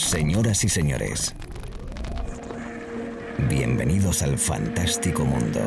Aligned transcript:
Señoras 0.00 0.64
y 0.64 0.68
señores, 0.70 1.34
bienvenidos 3.50 4.22
al 4.22 4.38
fantástico 4.38 5.24
mundo 5.24 5.60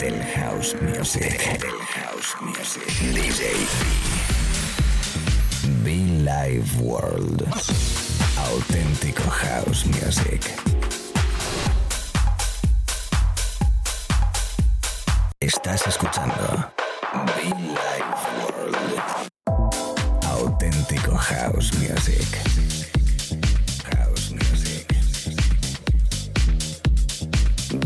del 0.00 0.20
house 0.34 0.76
music. 0.82 1.60
Del 1.60 1.70
house 1.70 2.36
music. 2.42 2.82
DJ 3.14 3.54
Be 5.84 5.94
Live 5.94 6.66
World. 6.80 7.46
Auténtico 8.50 9.30
house 9.30 9.86
music. 9.86 10.42
Estás 15.38 15.86
escuchando 15.86 16.72
Be 17.36 17.44
Live 17.44 18.16
World. 18.42 19.02
Auténtico 20.24 21.16
house 21.16 21.72
music. 21.74 22.77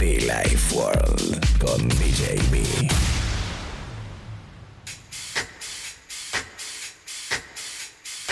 Be 0.03 0.19
Life 0.19 0.75
World 0.75 1.61
con 1.61 1.89
DJ. 1.91 2.37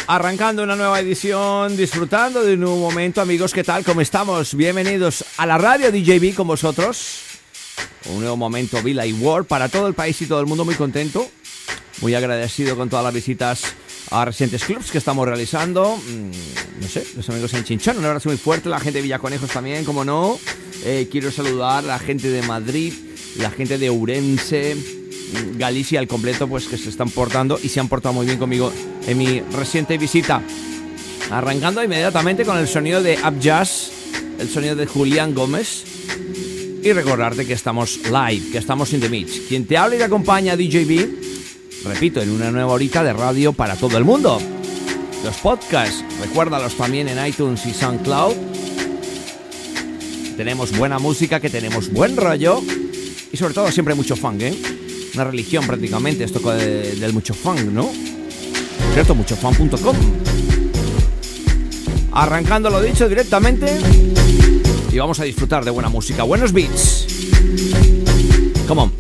Arrancando 0.08 0.64
una 0.64 0.74
nueva 0.74 0.98
edición, 0.98 1.76
disfrutando 1.76 2.42
de 2.42 2.54
un 2.54 2.60
nuevo 2.60 2.76
momento, 2.76 3.20
amigos, 3.20 3.54
¿qué 3.54 3.62
tal? 3.62 3.84
¿Cómo 3.84 4.00
estamos? 4.00 4.56
Bienvenidos 4.56 5.24
a 5.36 5.46
la 5.46 5.58
radio 5.58 5.92
DJB 5.92 6.34
con 6.34 6.48
vosotros. 6.48 7.20
Un 8.06 8.18
nuevo 8.18 8.36
momento 8.36 8.82
Villa 8.82 9.06
y 9.06 9.12
World 9.12 9.46
para 9.46 9.68
todo 9.68 9.86
el 9.86 9.94
país 9.94 10.20
y 10.22 10.26
todo 10.26 10.40
el 10.40 10.46
mundo, 10.46 10.64
muy 10.64 10.74
contento. 10.74 11.30
Muy 12.00 12.16
agradecido 12.16 12.74
con 12.74 12.88
todas 12.88 13.04
las 13.04 13.14
visitas 13.14 13.62
a 14.10 14.24
recientes 14.24 14.64
clubs 14.64 14.90
que 14.90 14.98
estamos 14.98 15.24
realizando. 15.24 15.96
Mm, 15.96 16.80
no 16.80 16.88
sé, 16.88 17.06
los 17.14 17.28
amigos 17.28 17.54
en 17.54 17.62
Chinchón, 17.62 17.96
un 17.96 18.06
abrazo 18.06 18.28
muy 18.28 18.38
fuerte, 18.38 18.68
la 18.68 18.80
gente 18.80 18.98
de 18.98 19.02
Villaconejos 19.02 19.50
también, 19.50 19.84
como 19.84 20.04
no. 20.04 20.36
Eh, 20.84 21.08
quiero 21.10 21.30
saludar 21.30 21.84
a 21.84 21.86
la 21.86 21.98
gente 21.98 22.30
de 22.30 22.42
Madrid, 22.42 22.92
la 23.36 23.50
gente 23.50 23.76
de 23.78 23.90
Ourense, 23.90 24.74
mm, 24.74 25.58
Galicia 25.58 26.00
al 26.00 26.08
completo, 26.08 26.48
pues 26.48 26.66
que 26.66 26.78
se 26.78 26.88
están 26.88 27.10
portando 27.10 27.58
y 27.62 27.68
se 27.68 27.80
han 27.80 27.88
portado 27.88 28.14
muy 28.14 28.26
bien 28.26 28.38
conmigo 28.38 28.72
en 29.06 29.18
mi 29.18 29.40
reciente 29.52 29.98
visita. 29.98 30.42
Arrancando 31.30 31.84
inmediatamente 31.84 32.44
con 32.44 32.56
el 32.58 32.66
sonido 32.66 33.02
de 33.02 33.18
Up 33.24 33.38
Jazz, 33.40 33.90
el 34.38 34.48
sonido 34.48 34.74
de 34.74 34.86
Julián 34.86 35.34
Gómez. 35.34 35.84
Y 36.82 36.92
recordarte 36.92 37.46
que 37.46 37.52
estamos 37.52 38.00
live, 38.04 38.50
que 38.50 38.58
estamos 38.58 38.92
in 38.94 39.00
the 39.00 39.08
mix. 39.10 39.40
Quien 39.48 39.66
te 39.66 39.76
habla 39.76 39.96
y 39.96 39.98
te 39.98 40.04
acompaña, 40.04 40.56
DJB, 40.56 41.84
repito, 41.84 42.22
en 42.22 42.30
una 42.30 42.50
nueva 42.50 42.72
horita 42.72 43.04
de 43.04 43.12
radio 43.12 43.52
para 43.52 43.76
todo 43.76 43.98
el 43.98 44.04
mundo. 44.04 44.40
Los 45.22 45.36
podcasts, 45.36 46.02
recuérdalos 46.22 46.74
también 46.76 47.08
en 47.08 47.24
iTunes 47.26 47.66
y 47.66 47.74
SoundCloud. 47.74 48.49
Tenemos 50.40 50.74
buena 50.74 50.98
música, 50.98 51.38
que 51.38 51.50
tenemos 51.50 51.92
buen 51.92 52.16
rollo 52.16 52.62
y 53.30 53.36
sobre 53.36 53.52
todo 53.52 53.70
siempre 53.70 53.94
mucho 53.94 54.16
funk, 54.16 54.40
¿eh? 54.40 54.54
Una 55.12 55.24
religión 55.24 55.66
prácticamente, 55.66 56.24
esto 56.24 56.40
de- 56.54 56.94
del 56.96 57.12
mucho 57.12 57.34
funk, 57.34 57.60
¿no? 57.60 57.90
¿Cierto? 58.94 59.14
Muchofunk.com. 59.14 59.96
Arrancando 62.12 62.70
lo 62.70 62.80
dicho 62.80 63.06
directamente 63.06 63.66
y 64.90 64.96
vamos 64.96 65.20
a 65.20 65.24
disfrutar 65.24 65.62
de 65.62 65.72
buena 65.72 65.90
música, 65.90 66.22
buenos 66.22 66.54
beats. 66.54 67.06
Come 68.66 68.80
on. 68.80 68.92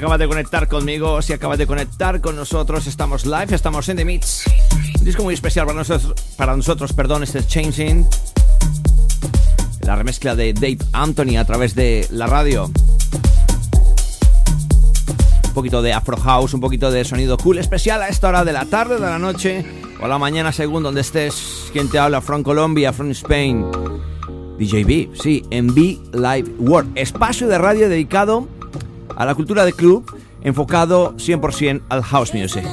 Acabas 0.00 0.18
de 0.18 0.28
conectar 0.28 0.66
conmigo, 0.66 1.20
si 1.20 1.34
acabas 1.34 1.58
de 1.58 1.66
conectar 1.66 2.22
con 2.22 2.34
nosotros, 2.34 2.86
estamos 2.86 3.26
live, 3.26 3.54
estamos 3.54 3.86
en 3.90 3.98
The 3.98 4.06
Mix. 4.06 4.44
Un 4.98 5.04
disco 5.04 5.22
muy 5.22 5.34
especial 5.34 5.66
para 5.66 5.76
nosotros, 5.76 6.14
para 6.38 6.56
nosotros 6.56 6.94
perdón, 6.94 7.22
este 7.22 7.40
es 7.40 7.46
Changing. 7.46 8.08
La 9.82 9.96
remezcla 9.96 10.34
de 10.34 10.54
Dave 10.54 10.78
Anthony 10.94 11.36
a 11.36 11.44
través 11.44 11.74
de 11.74 12.06
la 12.12 12.26
radio. 12.26 12.70
Un 15.44 15.52
poquito 15.52 15.82
de 15.82 15.92
Afro 15.92 16.16
House, 16.16 16.54
un 16.54 16.62
poquito 16.62 16.90
de 16.90 17.04
sonido 17.04 17.36
cool 17.36 17.58
especial 17.58 18.00
a 18.00 18.08
esta 18.08 18.30
hora 18.30 18.42
de 18.42 18.54
la 18.54 18.64
tarde, 18.64 18.94
de 18.94 19.02
la 19.02 19.18
noche 19.18 19.66
o 20.00 20.08
la 20.08 20.16
mañana 20.16 20.50
según 20.50 20.82
donde 20.82 21.02
estés. 21.02 21.68
Quien 21.74 21.90
te 21.90 21.98
habla, 21.98 22.22
from 22.22 22.42
Colombia, 22.42 22.94
from 22.94 23.10
Spain. 23.10 23.66
DJB, 24.58 25.14
sí, 25.14 25.42
en 25.50 25.74
B 25.74 25.98
Live 26.14 26.52
World, 26.58 26.92
espacio 26.96 27.48
de 27.48 27.58
radio 27.58 27.90
dedicado 27.90 28.48
a 29.20 29.26
la 29.26 29.34
cultura 29.34 29.66
de 29.66 29.74
club, 29.74 30.10
enfocado 30.42 31.12
100% 31.18 31.82
al 31.90 32.02
house 32.02 32.32
music. 32.32 32.64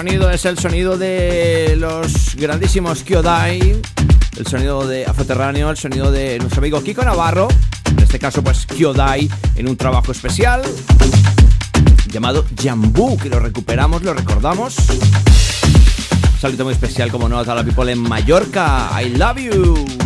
Sonido, 0.00 0.30
es 0.30 0.46
el 0.46 0.58
sonido 0.58 0.96
de 0.96 1.76
los 1.76 2.34
grandísimos 2.34 3.02
Kyodai, 3.02 3.82
el 4.38 4.46
sonido 4.46 4.88
de 4.88 5.04
Afroterráneo, 5.04 5.68
el 5.68 5.76
sonido 5.76 6.10
de 6.10 6.38
nuestro 6.38 6.60
amigo 6.60 6.82
Kiko 6.82 7.04
Navarro, 7.04 7.48
en 7.84 7.98
este 7.98 8.18
caso 8.18 8.42
pues 8.42 8.64
Kyodai 8.64 9.28
en 9.56 9.68
un 9.68 9.76
trabajo 9.76 10.10
especial 10.10 10.62
llamado 12.10 12.46
Jambu, 12.58 13.18
que 13.18 13.28
lo 13.28 13.40
recuperamos, 13.40 14.02
lo 14.02 14.14
recordamos. 14.14 14.74
saludo 16.40 16.64
muy 16.64 16.72
especial 16.72 17.10
como 17.10 17.28
no 17.28 17.38
a 17.38 17.44
la 17.44 17.62
people 17.62 17.92
en 17.92 18.00
Mallorca. 18.00 18.88
I 18.98 19.10
love 19.10 19.36
you. 19.36 19.99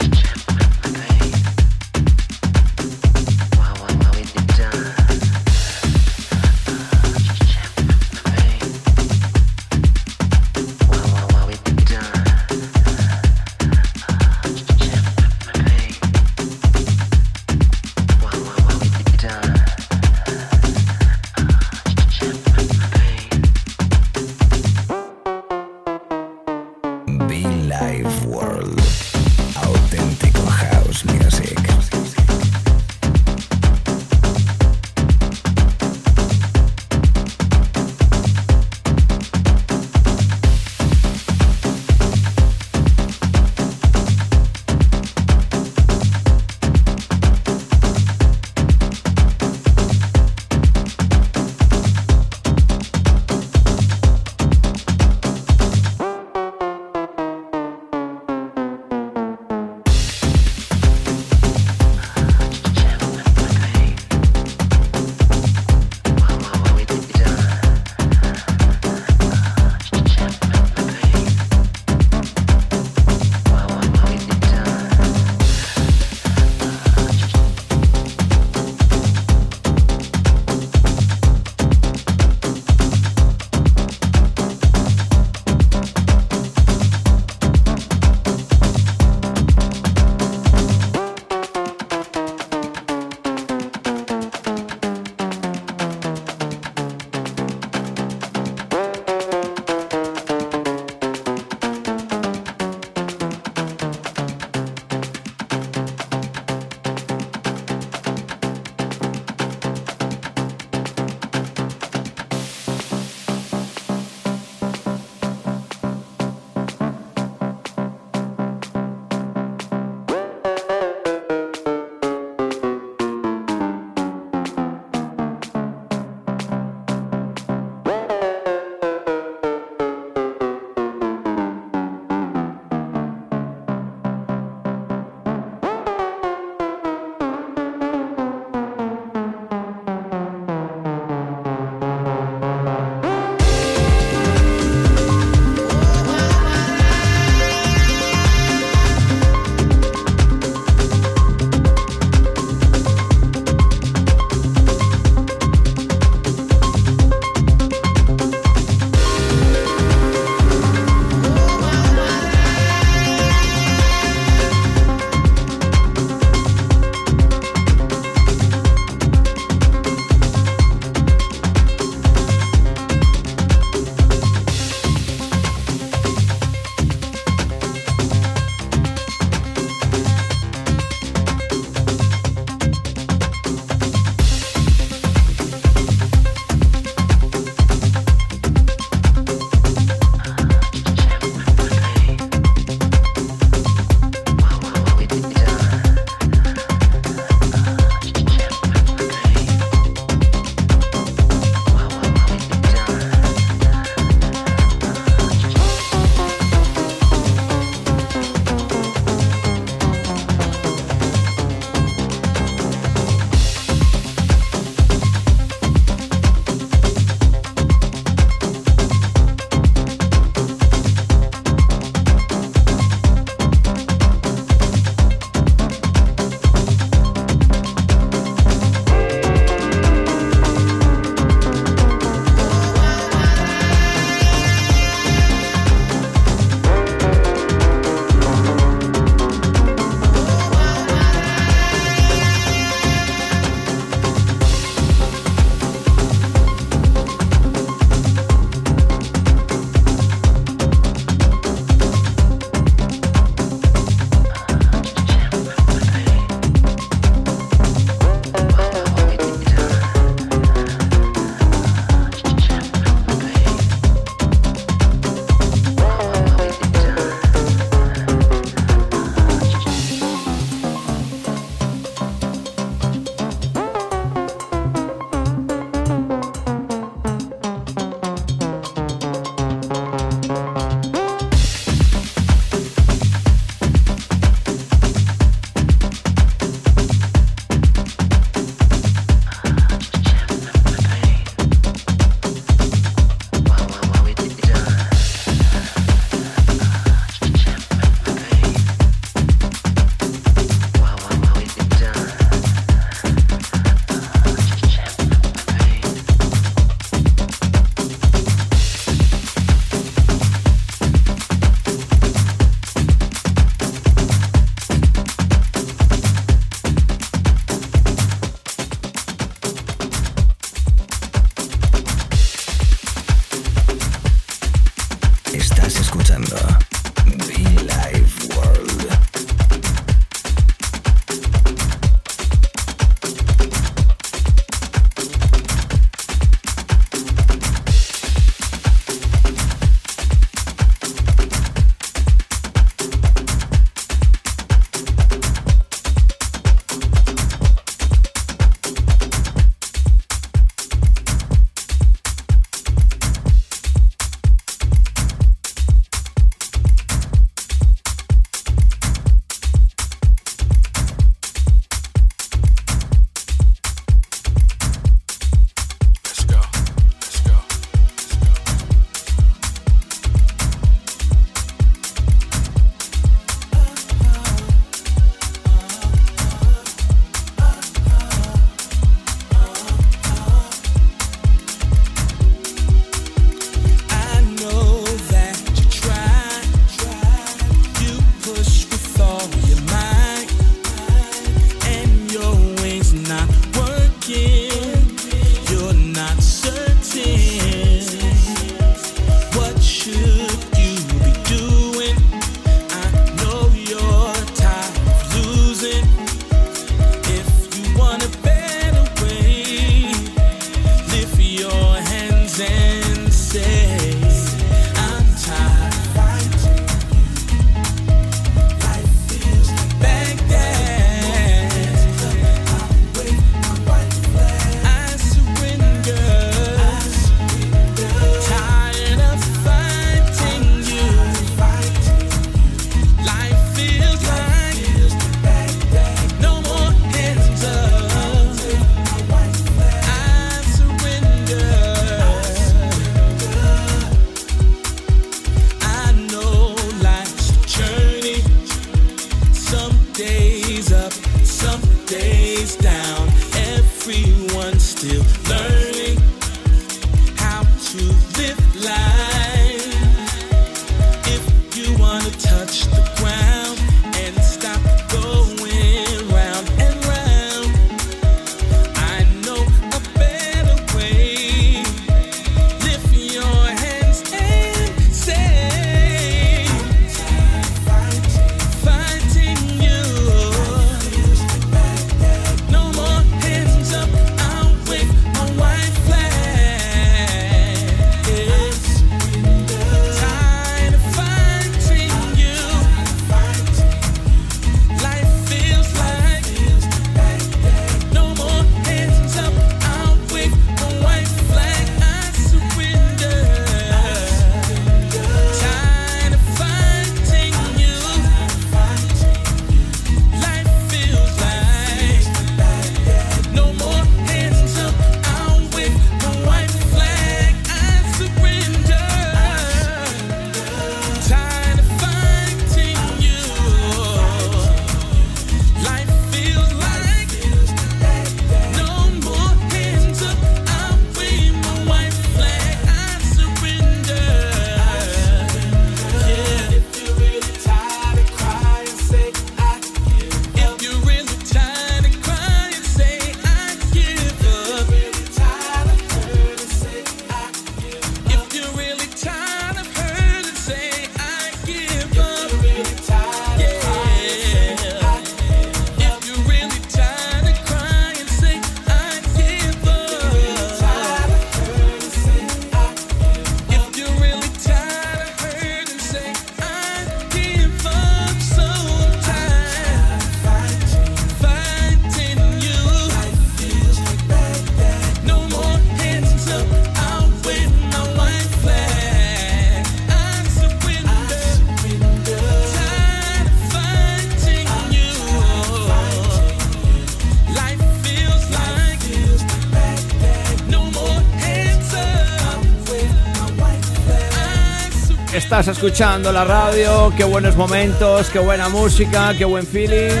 Estás 595.38 595.58
escuchando 595.58 596.10
la 596.12 596.24
radio, 596.24 596.90
qué 596.96 597.04
buenos 597.04 597.36
momentos, 597.36 598.08
qué 598.08 598.18
buena 598.18 598.48
música, 598.48 599.12
qué 599.18 599.26
buen 599.26 599.46
feeling. 599.46 600.00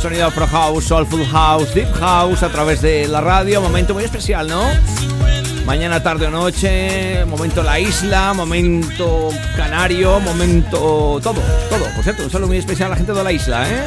Sonido 0.00 0.30
Pro 0.30 0.46
House, 0.46 0.84
Soulful 0.84 1.26
House, 1.26 1.74
Deep 1.74 1.92
House 2.00 2.42
a 2.42 2.48
través 2.48 2.80
de 2.80 3.06
la 3.06 3.20
radio. 3.20 3.60
Momento 3.60 3.92
muy 3.92 4.04
especial, 4.04 4.48
¿no? 4.48 4.62
Mañana, 5.66 6.02
tarde 6.02 6.28
o 6.28 6.30
noche, 6.30 7.26
momento 7.26 7.62
la 7.62 7.78
isla, 7.78 8.32
momento 8.32 9.28
canario, 9.54 10.18
momento 10.18 11.20
todo, 11.22 11.42
todo. 11.68 11.84
Por 11.94 12.02
cierto, 12.02 12.24
un 12.24 12.30
saludo 12.30 12.48
muy 12.48 12.56
especial 12.56 12.86
a 12.86 12.90
la 12.92 12.96
gente 12.96 13.12
de 13.12 13.22
la 13.22 13.32
isla, 13.32 13.68
¿eh? 13.68 13.84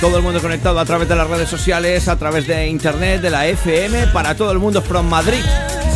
Todo 0.00 0.16
el 0.16 0.22
mundo 0.22 0.40
conectado 0.40 0.78
a 0.80 0.84
través 0.84 1.08
de 1.08 1.16
las 1.16 1.28
redes 1.28 1.48
sociales, 1.48 2.08
a 2.08 2.16
través 2.16 2.46
de 2.46 2.66
internet, 2.66 3.20
de 3.20 3.30
la 3.30 3.46
FM, 3.46 4.08
para 4.08 4.34
todo 4.34 4.50
el 4.52 4.58
mundo 4.58 4.80
from 4.80 5.08
Madrid. 5.08 5.44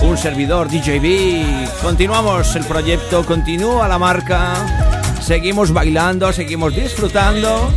Un 0.03 0.19
servidor 0.19 0.69
DJB. 0.69 1.83
Continuamos 1.83 2.55
el 2.57 2.65
proyecto, 2.65 3.25
continúa 3.25 3.89
la 3.89 3.99
marca 3.99 4.85
seguimos 5.25 5.73
bailando, 5.73 6.33
seguimos 6.33 6.75
disfrutando. 6.75 7.73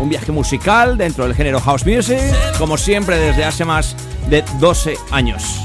Un 0.00 0.08
viaje 0.08 0.32
musical 0.32 0.96
dentro 0.96 1.24
del 1.24 1.34
género 1.34 1.60
house 1.60 1.84
music, 1.84 2.20
como 2.58 2.76
siempre 2.76 3.18
desde 3.18 3.44
hace 3.44 3.64
más 3.64 3.94
de 4.28 4.42
12 4.58 4.96
años. 5.10 5.60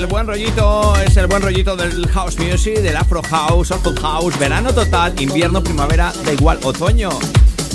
El 0.00 0.06
buen 0.06 0.26
rollito, 0.26 0.96
es 0.96 1.14
el 1.18 1.26
buen 1.26 1.42
rollito 1.42 1.76
del 1.76 2.06
house 2.08 2.38
music, 2.38 2.78
del 2.78 2.96
afro 2.96 3.20
house, 3.22 3.68
soul 3.68 3.98
house, 4.00 4.38
verano 4.38 4.72
total, 4.72 5.12
invierno, 5.20 5.62
primavera, 5.62 6.10
da 6.24 6.32
igual, 6.32 6.58
otoño. 6.62 7.10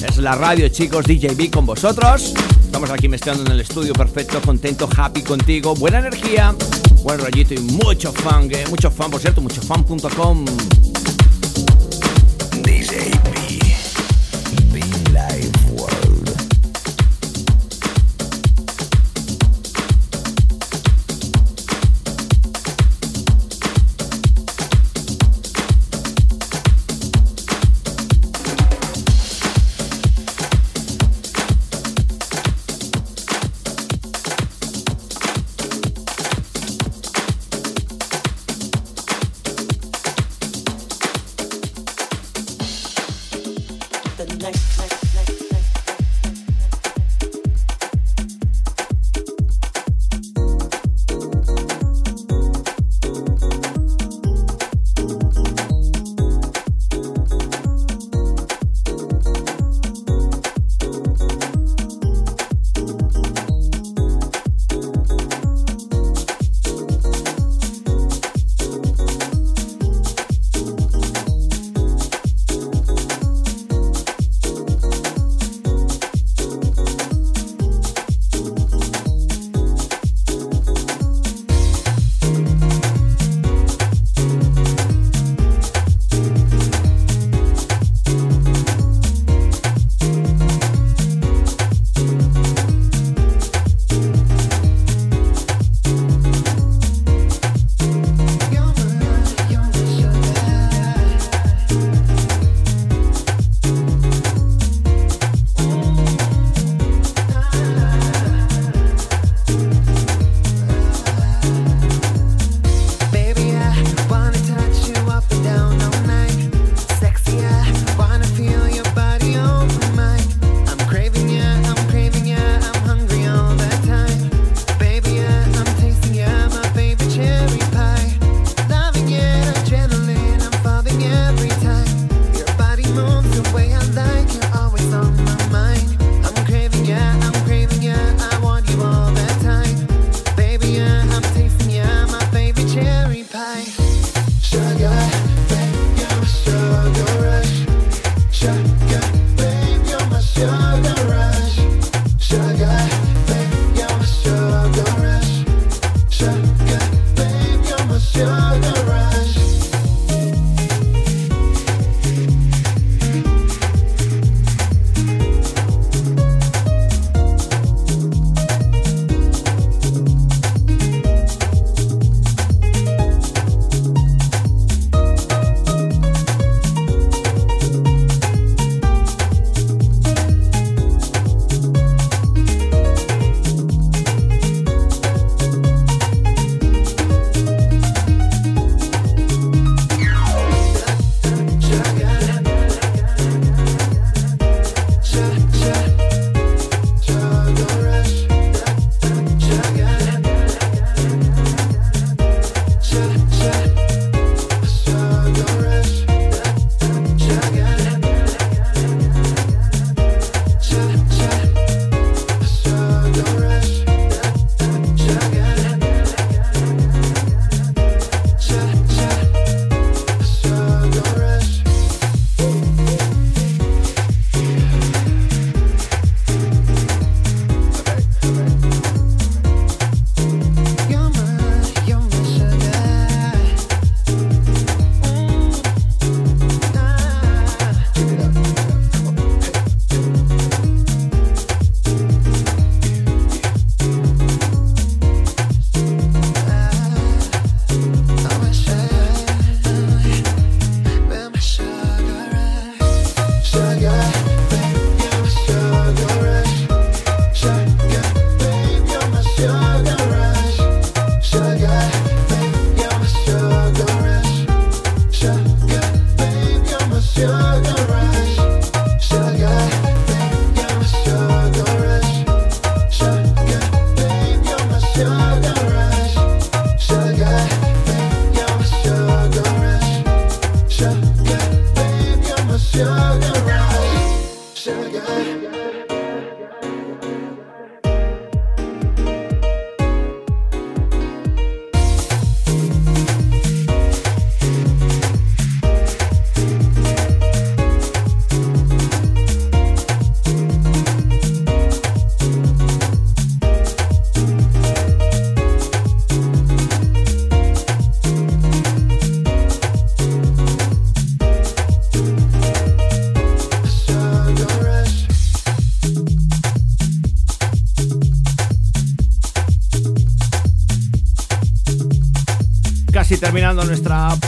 Es 0.07 0.17
la 0.17 0.34
radio, 0.34 0.67
chicos, 0.69 1.05
DJB 1.05 1.51
con 1.51 1.67
vosotros. 1.67 2.34
Estamos 2.63 2.89
aquí 2.89 3.07
mezclando 3.07 3.45
en 3.45 3.51
el 3.51 3.59
estudio 3.59 3.93
perfecto, 3.93 4.41
contento, 4.41 4.89
happy 4.97 5.21
contigo, 5.21 5.76
buena 5.76 5.99
energía, 5.99 6.55
buen 7.03 7.19
rollito 7.19 7.53
y 7.53 7.59
mucho 7.59 8.11
fan, 8.11 8.49
eh, 8.51 8.65
mucho 8.71 8.89
fan, 8.89 9.11
por 9.11 9.21
cierto, 9.21 9.41
muchofan.com. 9.41 10.45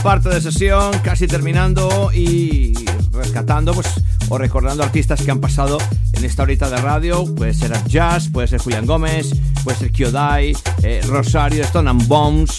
parte 0.02 0.28
de 0.28 0.40
sesión, 0.40 0.92
casi 1.02 1.26
terminando 1.26 2.10
y 2.12 2.74
rescatando 3.12 3.74
pues, 3.74 3.88
o 4.28 4.38
recordando 4.38 4.82
artistas 4.82 5.22
que 5.22 5.30
han 5.30 5.40
pasado 5.40 5.78
en 6.12 6.24
esta 6.24 6.42
horita 6.42 6.70
de 6.70 6.76
radio. 6.78 7.24
Puede 7.34 7.54
ser 7.54 7.72
Jazz, 7.86 8.28
puede 8.28 8.48
ser 8.48 8.60
Julián 8.60 8.86
Gómez, 8.86 9.30
puede 9.64 9.78
ser 9.78 9.92
Kyodai, 9.92 10.56
eh, 10.82 11.00
Rosario, 11.06 11.64
Stone 11.64 11.90
and 11.90 12.06
Bones. 12.06 12.58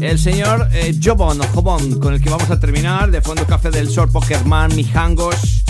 El 0.00 0.18
señor 0.18 0.68
eh, 0.72 0.98
Jobon, 1.02 1.38
Jobon, 1.54 1.98
con 1.98 2.14
el 2.14 2.20
que 2.20 2.30
vamos 2.30 2.50
a 2.50 2.58
terminar, 2.58 3.10
de 3.10 3.20
Fondo 3.20 3.46
Café 3.46 3.70
del 3.70 3.90
Sol, 3.90 4.10
Pokerman, 4.10 4.74
Mijangos 4.74 5.62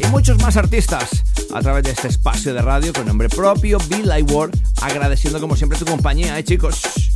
y 0.00 0.06
muchos 0.10 0.40
más 0.42 0.56
artistas 0.56 1.24
a 1.52 1.60
través 1.60 1.84
de 1.84 1.90
este 1.90 2.08
espacio 2.08 2.54
de 2.54 2.62
radio 2.62 2.92
con 2.92 3.06
nombre 3.06 3.28
propio, 3.28 3.78
Bill 3.88 4.10
Ward, 4.30 4.50
agradeciendo 4.82 5.40
como 5.40 5.56
siempre 5.56 5.78
tu 5.78 5.84
compañía, 5.84 6.38
¿eh, 6.38 6.44
chicos? 6.44 7.13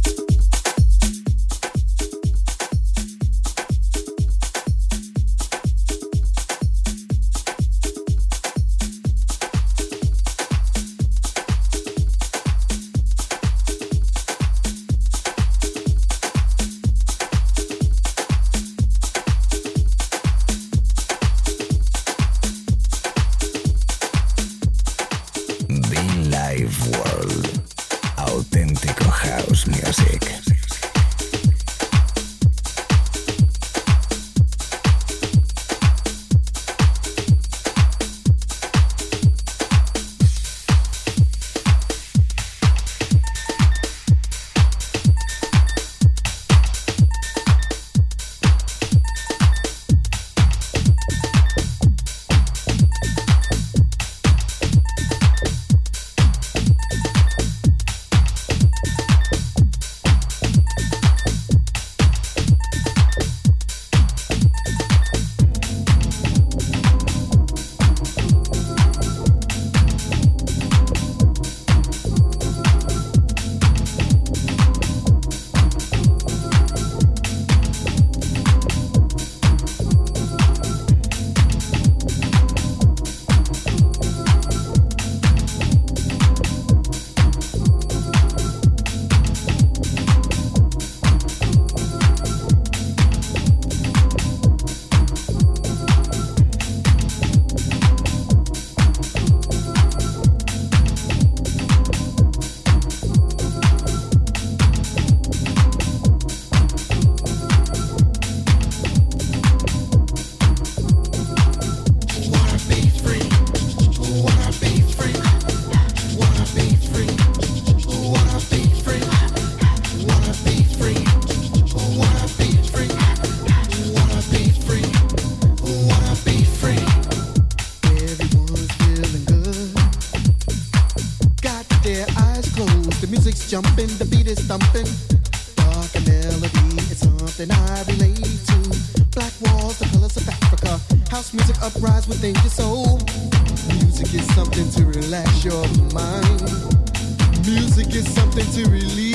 Music. 148.67 149.08